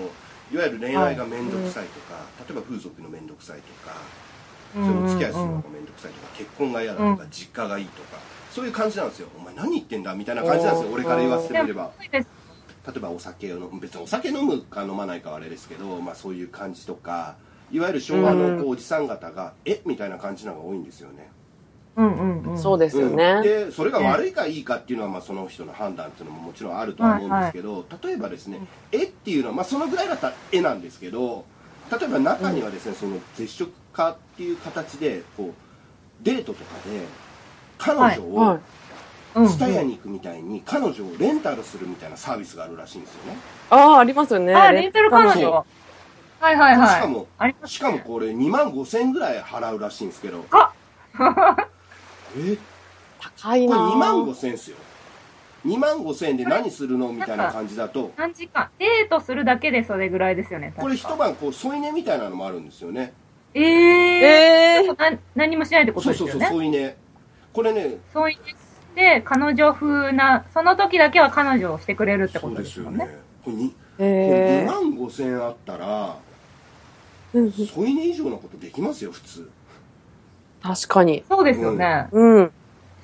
[0.53, 2.15] いわゆる恋愛が面倒くさいとか、
[2.47, 3.97] 例えば風俗の面倒くさいとか
[4.73, 7.31] それお付き合いするのが面倒くさいとか結婚が嫌だとか、うん。
[7.31, 8.19] 実家がいいとか
[8.51, 9.29] そういう感じなんですよ。
[9.37, 10.93] お前何言ってんだみたいな感じなんですよ。
[10.93, 11.91] 俺から言わせてみれば。
[12.11, 12.21] 例
[12.97, 17.37] えばお酒を飲別にお酒飲むか飲まないかはあれですけど、まあ、そういう感じとか
[17.71, 19.83] いわゆる昭和のこうおじさん方が、え？
[19.85, 21.31] みたいな感じのが多いんですよね
[21.99, 22.59] うんうんうん。
[22.59, 23.43] そうですようんね。
[23.43, 28.61] でそれが悪いかいいかっていうのは、まあ、その人の判断っていうのももちろんあるとは思うんですけど、例えばですね
[28.93, 31.45] 「絵っていうのは、まあ、そのぐらいだったら絵なんですけど
[31.91, 37.05] 例えば中にはですね、その絶食化っていう形でこうデートとかで
[37.79, 38.57] 彼女を、はい。
[38.57, 38.61] うん
[39.47, 43.37] スタヤに行くみたいに彼女をレンタルするみたいなサービスがあるらしいんですよね
[43.71, 44.55] ああ、ありますよね。
[44.55, 45.65] あ、レンタル彼女。
[46.41, 46.89] はいはいはい。
[46.89, 50.73] しかもありますしかもこれ2万5千ぐらい払うらしいんですけどあ
[52.37, 52.59] え？
[53.21, 54.77] 高いこれな2万5千ですよ。
[55.67, 57.13] 2万5千円で何するの？
[57.13, 58.13] みたいな感じだと。
[58.17, 60.73] 何時間デートするだけでそれぐらいですよね。
[60.77, 63.13] これ一晩こう添い寝みたいなのもあるんですよね。
[63.55, 64.97] ええええー。
[64.99, 66.59] な何もしないってことそうそうそうですよね。
[66.59, 66.97] 添い寝。
[67.53, 68.41] これねそう言っ
[68.95, 72.99] て、彼女風な、その時だけは彼女をしてくれるってこそうとですよね。
[72.99, 73.19] ですよね。
[73.45, 76.19] これにこれ2ええ万5千円あったら
[77.35, 77.51] うん。
[77.53, 79.51] 添い寝以上のことできますよ普通
[80.63, 81.25] 確かに。
[81.29, 82.09] そうですよね。
[82.13, 82.53] うん。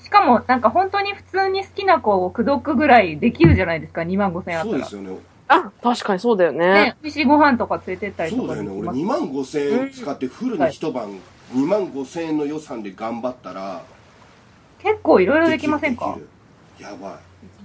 [0.02, 4.78] しかも、なんか本当に普通に好きな子を口説くぐらいできるじゃないですか、2万5千円あったら。
[4.78, 4.94] そうです。
[4.96, 5.18] よね。
[5.48, 6.58] あ、確かにそうだよね。
[6.72, 8.70] ね。、美味しいご飯とか連れてったりそうだよね。
[8.70, 11.18] 俺とかできます2万5千円使ってフルに一晩
[11.52, 13.82] 2万5千円の予算で頑張ったら
[14.82, 16.18] 結構いろいろできませんか？
[16.80, 17.18] やば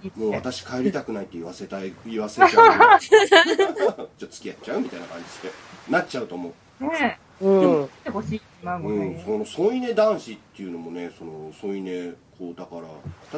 [0.05, 0.19] い。
[0.19, 5.53] もう私帰りたくないって言わせたい 言わせちゃう じゃあ付き合っちゃうみたいな感じで。
[5.89, 6.83] なっちゃうと思う。
[6.85, 7.83] ねうん。
[7.83, 12.81] え、欲しい、2万5うん、千その添い寝男子っていうのもねその添い寝こうだから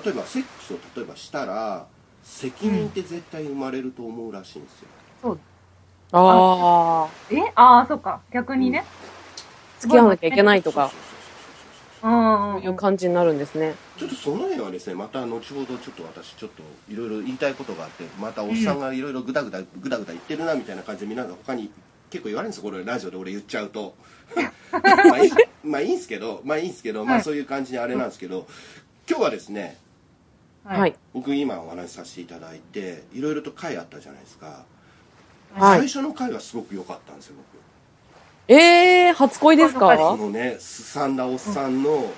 [0.01, 1.85] 例えばセックスを例えばしたら
[2.23, 4.87] 責任って絶対生まれると思うらしいんですよ、
[5.21, 5.39] そう。
[6.13, 7.09] ああ。
[7.31, 7.51] え？
[7.55, 8.21] ああ、そっか。
[8.31, 8.83] 逆にね。
[9.79, 11.01] 付き合わなきゃいけないとかそうそう、
[12.01, 12.61] そううん。
[12.61, 13.75] そういう感じになるんですね。
[13.97, 21.71] そうちょっとその辺はですねまた後ほどちょっと私ちょっといろいろ言いたいことがあってまたおっさんがいろいろグダグダグダグダ言ってるなみたいな感じで皆さん他に
[22.11, 23.95] 結構言われるんですよこれラジオで俺言っちゃうと。
[24.71, 25.31] まあいい
[25.63, 28.47] まあいいんすけどまあいいんすけど、まあはいそういう感じにあれなんですけど
[29.09, 29.77] 今日はですね
[30.63, 30.95] はい。
[31.13, 34.65] 僕今お話しさせていただいていろいろと回あったじゃないですか、
[35.55, 35.79] はい。
[35.79, 37.35] 最初の回はすごく良かったんですよ
[38.47, 42.11] えー、初恋です僕こかのねすさんだおっさんの、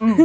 [0.00, 0.16] うん。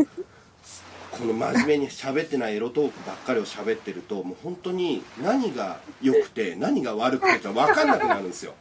[1.17, 8.53] この真面目に喋ってないエロトークばっかりを喋ってるともう本当に何が良くて何が悪くてって分かんなくなるんですよ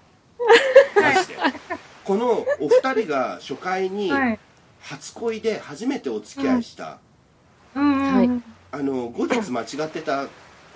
[0.94, 1.34] マジで
[2.04, 4.38] このお二人が初回にはい。
[4.80, 6.98] 初恋で初めてお付き合いした。
[7.74, 10.28] はいあの後日間違ってた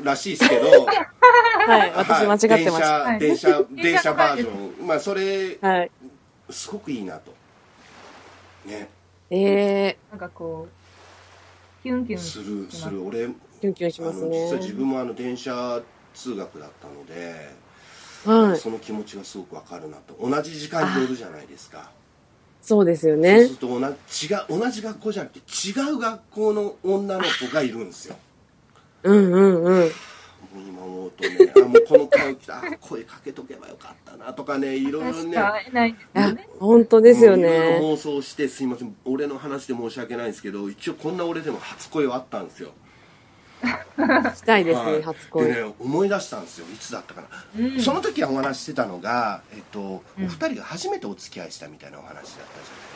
[0.03, 0.87] らしいですけど。
[1.67, 2.99] はい、私間違ってました。
[3.01, 3.19] はい。
[3.19, 4.87] 電車電車電車バージョン。
[4.87, 5.91] まあそれはい。
[6.49, 7.33] すごくいいなと。
[8.67, 8.89] ね。
[9.31, 13.05] えなんかこう、キュンキュンするする。
[13.05, 14.45] 俺ー、キュンキュンしあのますね。
[14.47, 15.81] 実は自分もあの電車
[16.15, 17.51] 通学だったので、
[18.25, 18.59] はい。
[18.59, 21.91] その気持ちがすごくわかるなと同じ時間に乗るじゃないですか
[22.63, 23.51] そうですよそうねす。
[23.51, 28.17] ると同じ違う同じ学校じゃなくて違う学校の女の子がいるんですよ
[29.05, 29.81] うんうんうん。
[29.85, 29.89] もう
[30.69, 35.97] 今思うとねあもうこの顔来たあ声かけとけばよかったなとかねいろいろね
[36.59, 37.79] 本当ですよもういろいね。
[37.81, 42.71] ろ妄想してすいません俺の話で申し訳ないんですけど一応こんな俺でも初恋はあったんですよ
[44.35, 45.03] したいですね、はい。
[45.03, 45.47] 初恋。
[45.47, 47.81] でね思い出したんですよいつだったかな、うん。
[47.81, 50.25] その時はお話ししてたのが、えっとうん。
[50.25, 52.45] お二人が初めてお付き合いしたみたいなお話だったじゃない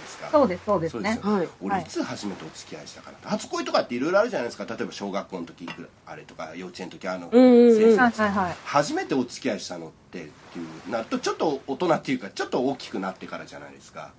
[0.03, 0.29] ですか。
[0.33, 1.21] そうです、そうですね。
[1.23, 1.31] よ。
[1.31, 1.49] はい。
[1.61, 1.85] 俺い。
[1.85, 4.65] つ初めてお付き合いしたかな初恋とかっていろいろあるじゃないですか。
[4.65, 5.69] 例えば小学校の時
[6.07, 7.97] あれとか幼稚園の時あの、うんうんうん。
[7.97, 8.55] 先生。
[8.65, 14.13] 初めてお付き合いしたのってっていうなるとちょっと大人っていうかちょっと大きくなってからじゃないですか、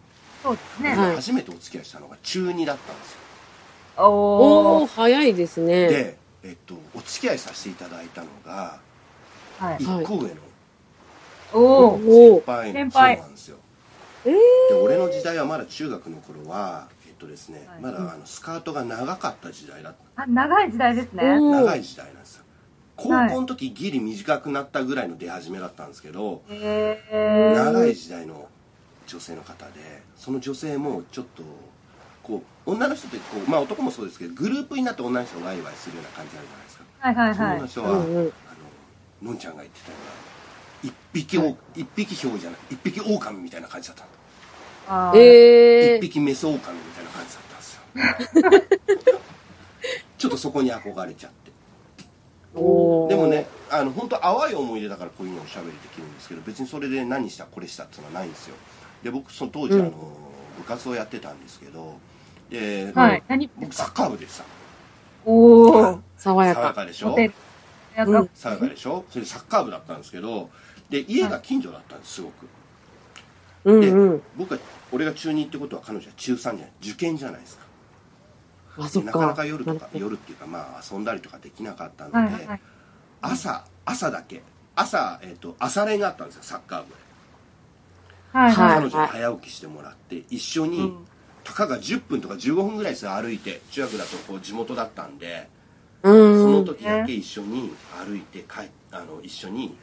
[0.44, 0.96] そうですね。
[0.96, 1.16] はい。
[1.16, 3.20] 初めてお付き合いしたのが中2だったんですよ。
[3.98, 4.86] おお。
[4.86, 5.88] 早いですね。
[5.88, 8.80] で、えっと、お付き合いさせていただいたのが
[9.60, 9.78] はい。
[9.78, 10.36] 1個上の。
[11.52, 13.58] 先輩先輩そうなんですよ
[14.26, 21.24] えー、で俺の時代はまだ中学の頃はえっとですね、はいまだあのスカートが長かった時代だったあ、長い時代ですね。
[21.24, 22.46] うん長い時代なんですよ
[22.96, 27.66] 高校の時ギリ短くなったぐらいの出始めだったんですけど、へー。
[27.66, 28.48] 長い時代の
[29.06, 31.44] 女性の方でその女性もちょっと
[32.26, 36.86] こう女の人ってこうまあ男もそうですけどグループになって女の人がワイワイするような感じあるじゃないですか。
[37.00, 37.36] はいはいはい。
[37.36, 37.68] その女。
[37.68, 38.34] 人は、うんうん。
[39.22, 44.10] あののんちゃんが言ってたような一匹お、一匹ヒョウじゃない一匹狼みたいな感じだったの。
[45.10, 45.20] あー。
[45.20, 48.80] えー、一匹メス狼みたいな感じだったんですよ。
[50.18, 51.52] ちょっとそこに憧れちゃって。
[52.56, 53.10] おー。
[53.10, 58.56] でもねあの本当淡い思い出だからこういうのおしゃべりできるんですけど別にそれで何したこれしたっていうのはないんですよ。
[59.04, 59.82] で僕その当時、うん。
[59.82, 59.92] あの
[60.58, 62.00] 部活をやってたんですけど
[62.50, 63.24] で、はい。
[63.28, 63.50] 何？
[63.58, 64.44] 僕サッカー部でした。
[65.26, 66.00] おー。
[66.18, 66.74] 爽や爽やか。
[66.74, 67.16] かでしょ？
[67.16, 69.06] 爽やかでしょ？
[69.10, 70.50] それでサッカー部だったんですけど
[70.90, 72.48] で家が近所だったんですすごく。
[73.82, 74.22] で、うんうん。
[74.38, 74.60] 僕は
[74.92, 76.72] 俺が中2ってことは彼女は中3じゃない。
[76.82, 77.66] 受験じゃないですか。
[79.04, 82.62] なかなか夜とか夜っていうかまあ遊んだりとかできなかったので、はいはいはい。
[83.22, 84.44] 朝朝だけ。
[84.76, 86.96] 朝、えっと朝練があったんですよサッカー部で、
[88.34, 88.92] はいははいい。
[88.92, 91.08] 彼女に早起きしてもらって一緒に、うん
[91.46, 93.62] たかが10分とか15分ぐらいですよ歩いて。
[93.72, 95.48] 中学だとこう地元だったんで、
[96.02, 96.42] うん。
[96.42, 97.72] その時だけ一緒に
[98.04, 99.76] 歩いて帰あの一緒にこ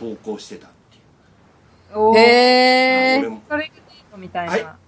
[0.00, 1.98] う登校してたっていう。
[2.00, 4.64] おそれがデートみたいはい。
[4.64, 4.78] な。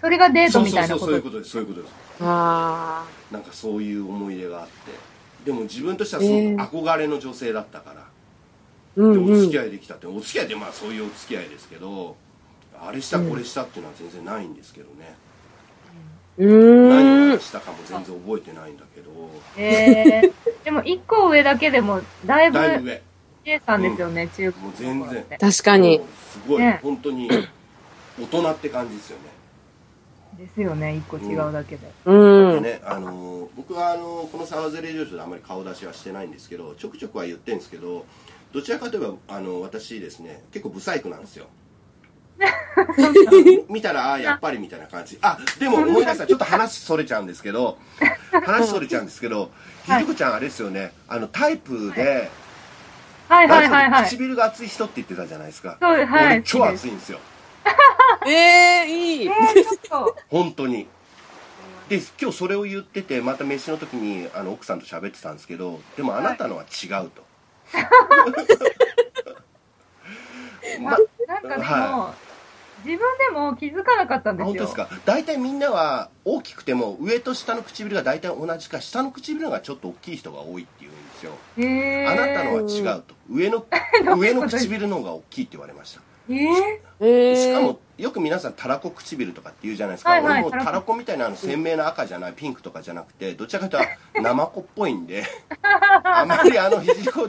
[0.00, 1.06] それがデートみたいなこと。
[1.06, 1.94] そうそうそういうことですそういうことです。
[2.20, 4.72] あなんかそういう思い出があって。
[5.44, 9.02] でも自分としてはすごく憧れの女性だったから、ー。
[9.02, 9.26] うんうん。
[9.26, 9.58] でお付き。
[9.58, 10.06] 合いできたって。
[10.06, 12.16] お付き合いってまあそういうお付き合いですけど
[12.82, 15.16] あれしたこれしたっていうのは全然ないんですけどね、
[16.38, 16.88] うーん。
[16.88, 17.38] 何を。
[17.38, 19.10] したかも全然覚えてないんだけど。
[19.56, 20.64] えー。
[20.64, 23.02] でも一個上だけでも、だいぶだいぶ上。
[23.66, 25.24] さんですよね、中もう国全然。
[25.38, 26.00] 確かに。
[26.30, 26.80] すごい、ね。
[26.82, 27.28] 本当に
[28.18, 29.24] 大人って感じですよね。
[30.38, 31.90] ですよね、一個違うだけで。
[32.04, 32.62] うん。
[32.62, 38.06] でね、あのー僕はあのーこのサワゼレジョーであんまり顔出しはしてないんですけどちょくちょくは言ってるんですけど
[38.52, 41.46] どちらかといえばあの私ですね結構ブサイクなんですよ
[43.68, 45.18] 見たらああやっぱりみたいな感じ。
[45.20, 46.26] あでも思い出した。
[46.26, 47.78] ちょっと話それちゃうんですけど。
[48.44, 49.50] 話それちゃうんですけど
[49.84, 50.02] ひはい。
[50.02, 50.92] じこちゃんあれですよね。
[51.08, 52.30] あのタイプで、
[53.28, 53.48] はい。
[53.48, 54.04] はいはいはい。
[54.04, 57.18] 唇が厚い人って言ってたじゃないですか、そうはい俺超厚いんですよ。
[58.26, 59.26] えー、いい。
[59.26, 60.16] えー、ちょっと。
[60.28, 60.86] 本当に。
[61.88, 67.24] で今日それを言っててまた飯の時にあの奥さんと喋ってたんですけどでもあなたのは違うと、
[70.80, 72.14] まなんかでも、は
[72.84, 74.46] 自分でも気づかなかったんですよ。
[74.46, 74.88] 本当ですか？
[75.04, 81.32] 大体みんなは大きくても上と下の唇が大体同じか下の唇がちょっと大きい人が多いって言うんですよ。
[82.10, 83.14] あなたのは違うと。
[83.30, 83.66] 上の
[84.16, 86.00] 上の唇の方が大きいって言われました。
[86.28, 95.24] えええしかもよく皆さんたらこ唇とかって言うじゃないですか、はいはい俺もたらこみたいなあの鮮明な赤じゃないピンクとかじゃなくてどちらかというと 生子っぽいんで
[96.04, 97.28] あまりあのひじりこ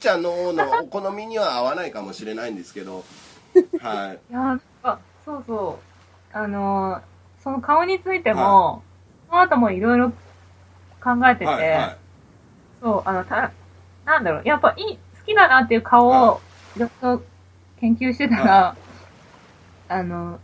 [0.00, 3.04] ちゃんののお好みには合わないかもしれないんですけど。
[3.80, 4.18] はい
[4.84, 5.78] いやなんか、そうそ
[6.34, 6.36] う。
[6.36, 8.82] あのー、その顔についても、
[9.28, 10.10] その後もいろいろ
[11.02, 11.96] 考えてて、はいはい。
[12.82, 13.52] そう、あの、た、
[14.04, 16.40] なんだろう、やっぱいい、好きだなっていう顔を、
[16.76, 16.80] い。
[16.80, 17.22] ろいろ
[17.80, 18.76] 研究してたら、
[19.88, 20.38] あの、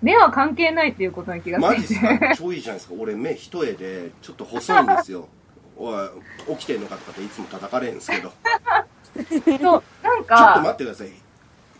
[0.00, 1.86] 目は関係ないっていうことに気がマジっ。
[1.86, 2.36] すか？
[2.36, 2.94] 超いいじゃないですか。
[2.98, 5.28] 俺目一重でちょっと細いんですよ。
[5.76, 6.08] おい
[6.50, 8.30] 起きてんのかとかっていつも叩かれるんですけど。
[9.14, 11.08] そう、なんちょっとか、待ってください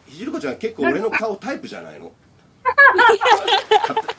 [0.06, 2.12] ひじるこちゃん結構俺の顔タイプじゃないの？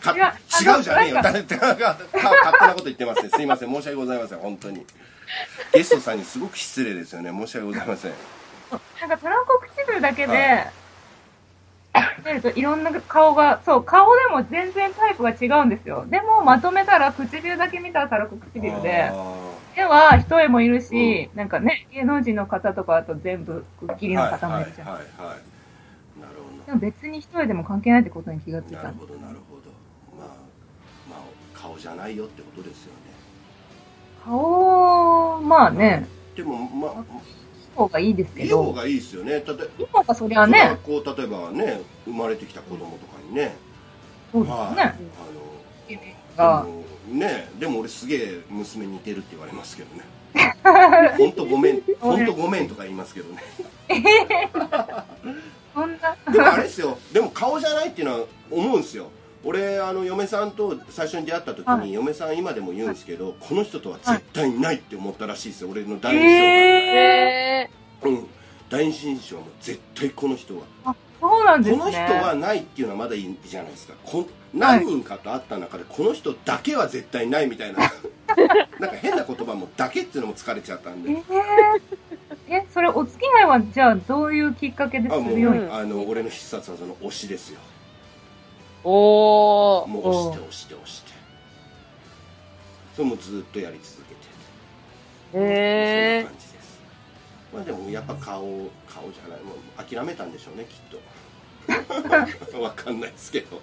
[0.04, 0.34] かか
[0.78, 1.19] 違うじゃねえよ。
[1.24, 3.69] 誰って勝手なこと言ってますねすいません。
[3.74, 4.39] 申し訳ございません。
[4.39, 4.86] 本当に。
[5.74, 7.32] ゲストさんにすごく失礼ですよね。
[7.32, 8.12] 申し訳ございません。
[9.02, 10.67] なんかトランコ唇だけで、
[12.26, 16.06] 見るといろんな顔が、そう、顔でも全然タイプが違うんですよ。
[16.08, 24.88] でも、まとめたら、唇だけ見たらたらこ唇で、あでは一重もいるし、なんかね、芸能人の方とかだと全部くっきーりのはいはいはい方もいるじゃん。
[24.89, 25.04] はい
[26.19, 28.78] なるほでも別に一重でも関係ないってことに気がついた。
[28.78, 28.95] どなる。
[28.99, 29.62] ほどなるほど。
[30.17, 30.28] まあ
[31.10, 31.19] まあ
[31.54, 32.99] 顔じゃないよってことですよね。
[34.23, 37.04] 顔、まあね、でもまあ
[37.75, 39.41] 方がいいですけいい方ど、がいいですよね。
[39.41, 43.56] たといい方がそりゃね、こう例えばね生まれてきた子供とかにね。
[44.32, 44.71] そうですは
[45.89, 45.93] い。
[45.95, 46.15] ね。
[46.38, 46.84] あがの、
[47.17, 50.04] ねでも俺すげえ娘似てるって言われますけどね。
[51.17, 53.41] 本当ごめん本当ごめんとか言いますけどね
[55.76, 56.98] そんな、でもあれですよ。
[57.12, 59.12] でも顔じゃないっていうのは思うんですよ。
[59.44, 61.94] 俺あの嫁さんと最初に出会った時に、はい。
[61.94, 65.70] 嫁さん今でも言うんですけど、この人とは絶対にないって思ったらしいですよ。
[65.70, 67.70] 俺の第一印え
[68.02, 68.28] 象が、うん。
[68.70, 70.64] 第一印象はもう絶対この人は。
[70.86, 71.78] ー、そうなんですね。
[71.78, 73.94] この人はないっていうのはまだいいじゃないですか。
[74.04, 77.80] こ何人かと会った中でこの人だけは絶対ないみたいな。
[78.80, 81.12] なんか変な言葉も「だけ」っていうのも疲れちゃったんで。
[81.12, 81.22] えー、
[82.48, 87.60] え、それお付き合いはじゃあどういうきっかけですあもう、るように、うんあの俺の必殺技の推しですよ。
[88.84, 89.88] おー。
[89.88, 91.12] もう押して押して押して。
[92.96, 94.22] それもずっとやり続けて。
[95.32, 96.80] そんへな感じです。
[97.54, 98.42] まあでもやっぱ顔
[98.88, 99.42] 顔じゃない。
[99.42, 101.02] もう諦めたんでしょうねきっと。
[102.62, 103.60] わかんないですけど。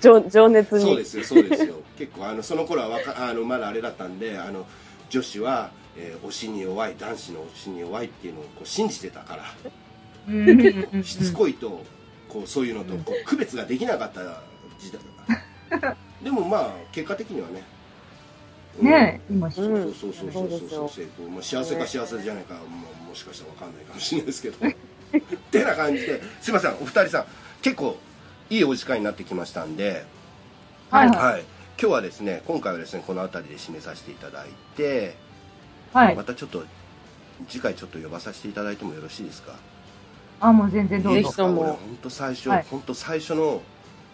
[0.00, 0.84] 情情熱に。
[0.84, 1.74] そうですよそうですよ。
[1.98, 4.66] 結構あのその頃はわかあのまだあれだったんであの
[5.10, 11.84] 女子は、えー推しに弱い男子の推しに弱いっていうのをこう信じてたからしつこいと
[12.28, 14.20] こうそういうのとこう区別ができなかった
[14.78, 17.62] 時代 でもまあ結果的にはね
[18.78, 18.86] うん。
[18.86, 24.70] ねえ、今、そうそうそうそうそううんそう成功、まあ、幸せか幸せじゃないか、まあ、もしかしたらわかんないかもしれないですけどっ
[25.50, 27.24] てな感じですいませんお二人さん
[27.62, 27.96] 結構
[28.48, 30.04] いいお時間になってきましたんで
[30.90, 31.16] はいはい。
[31.16, 31.44] はい、
[31.80, 35.14] 今日はですね今回はですねこの辺りで締めさせていただいて、
[35.92, 36.16] はい。
[36.16, 36.24] ま。
[36.24, 36.64] たちょっと
[37.48, 39.54] 次回ちょっと呼ばさせていただいてもよろしいですか？
[40.40, 41.36] あ、もう全然どうぞぜひ。
[41.36, 41.60] とも。
[41.62, 42.66] 俺本当最初、はい。
[42.70, 43.62] 本当最初の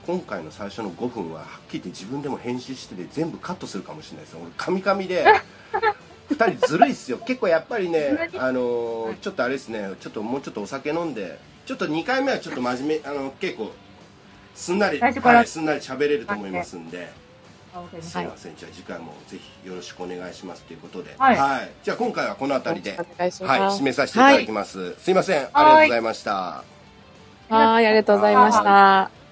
[0.06, 5.24] 今回の最初の5分ははっきり言って自分でも編集してて全部カットするかもしれないです俺カミカミで
[6.30, 7.18] 2人ずるいっすよ。
[7.18, 9.90] 結構やっぱりねあのーちょっとあれですね。
[10.00, 13.72] ちょっともうちょっとお酒飲んでちょっと2回目はちょっと真面目あの結構
[14.54, 17.12] すんなり、はい、すんなり喋れると思いますんで
[18.00, 21.70] すすいません、じゃあ次回もぜひよろしくお願いしますということで、はい。
[21.82, 23.32] じゃあ今回はこの辺りで、お願い。
[23.32, 23.60] します。
[23.60, 24.94] はい、締めさせていただきます。
[24.96, 26.64] すいません、ありがとうございました。
[27.48, 29.25] はい、ありがとうございました。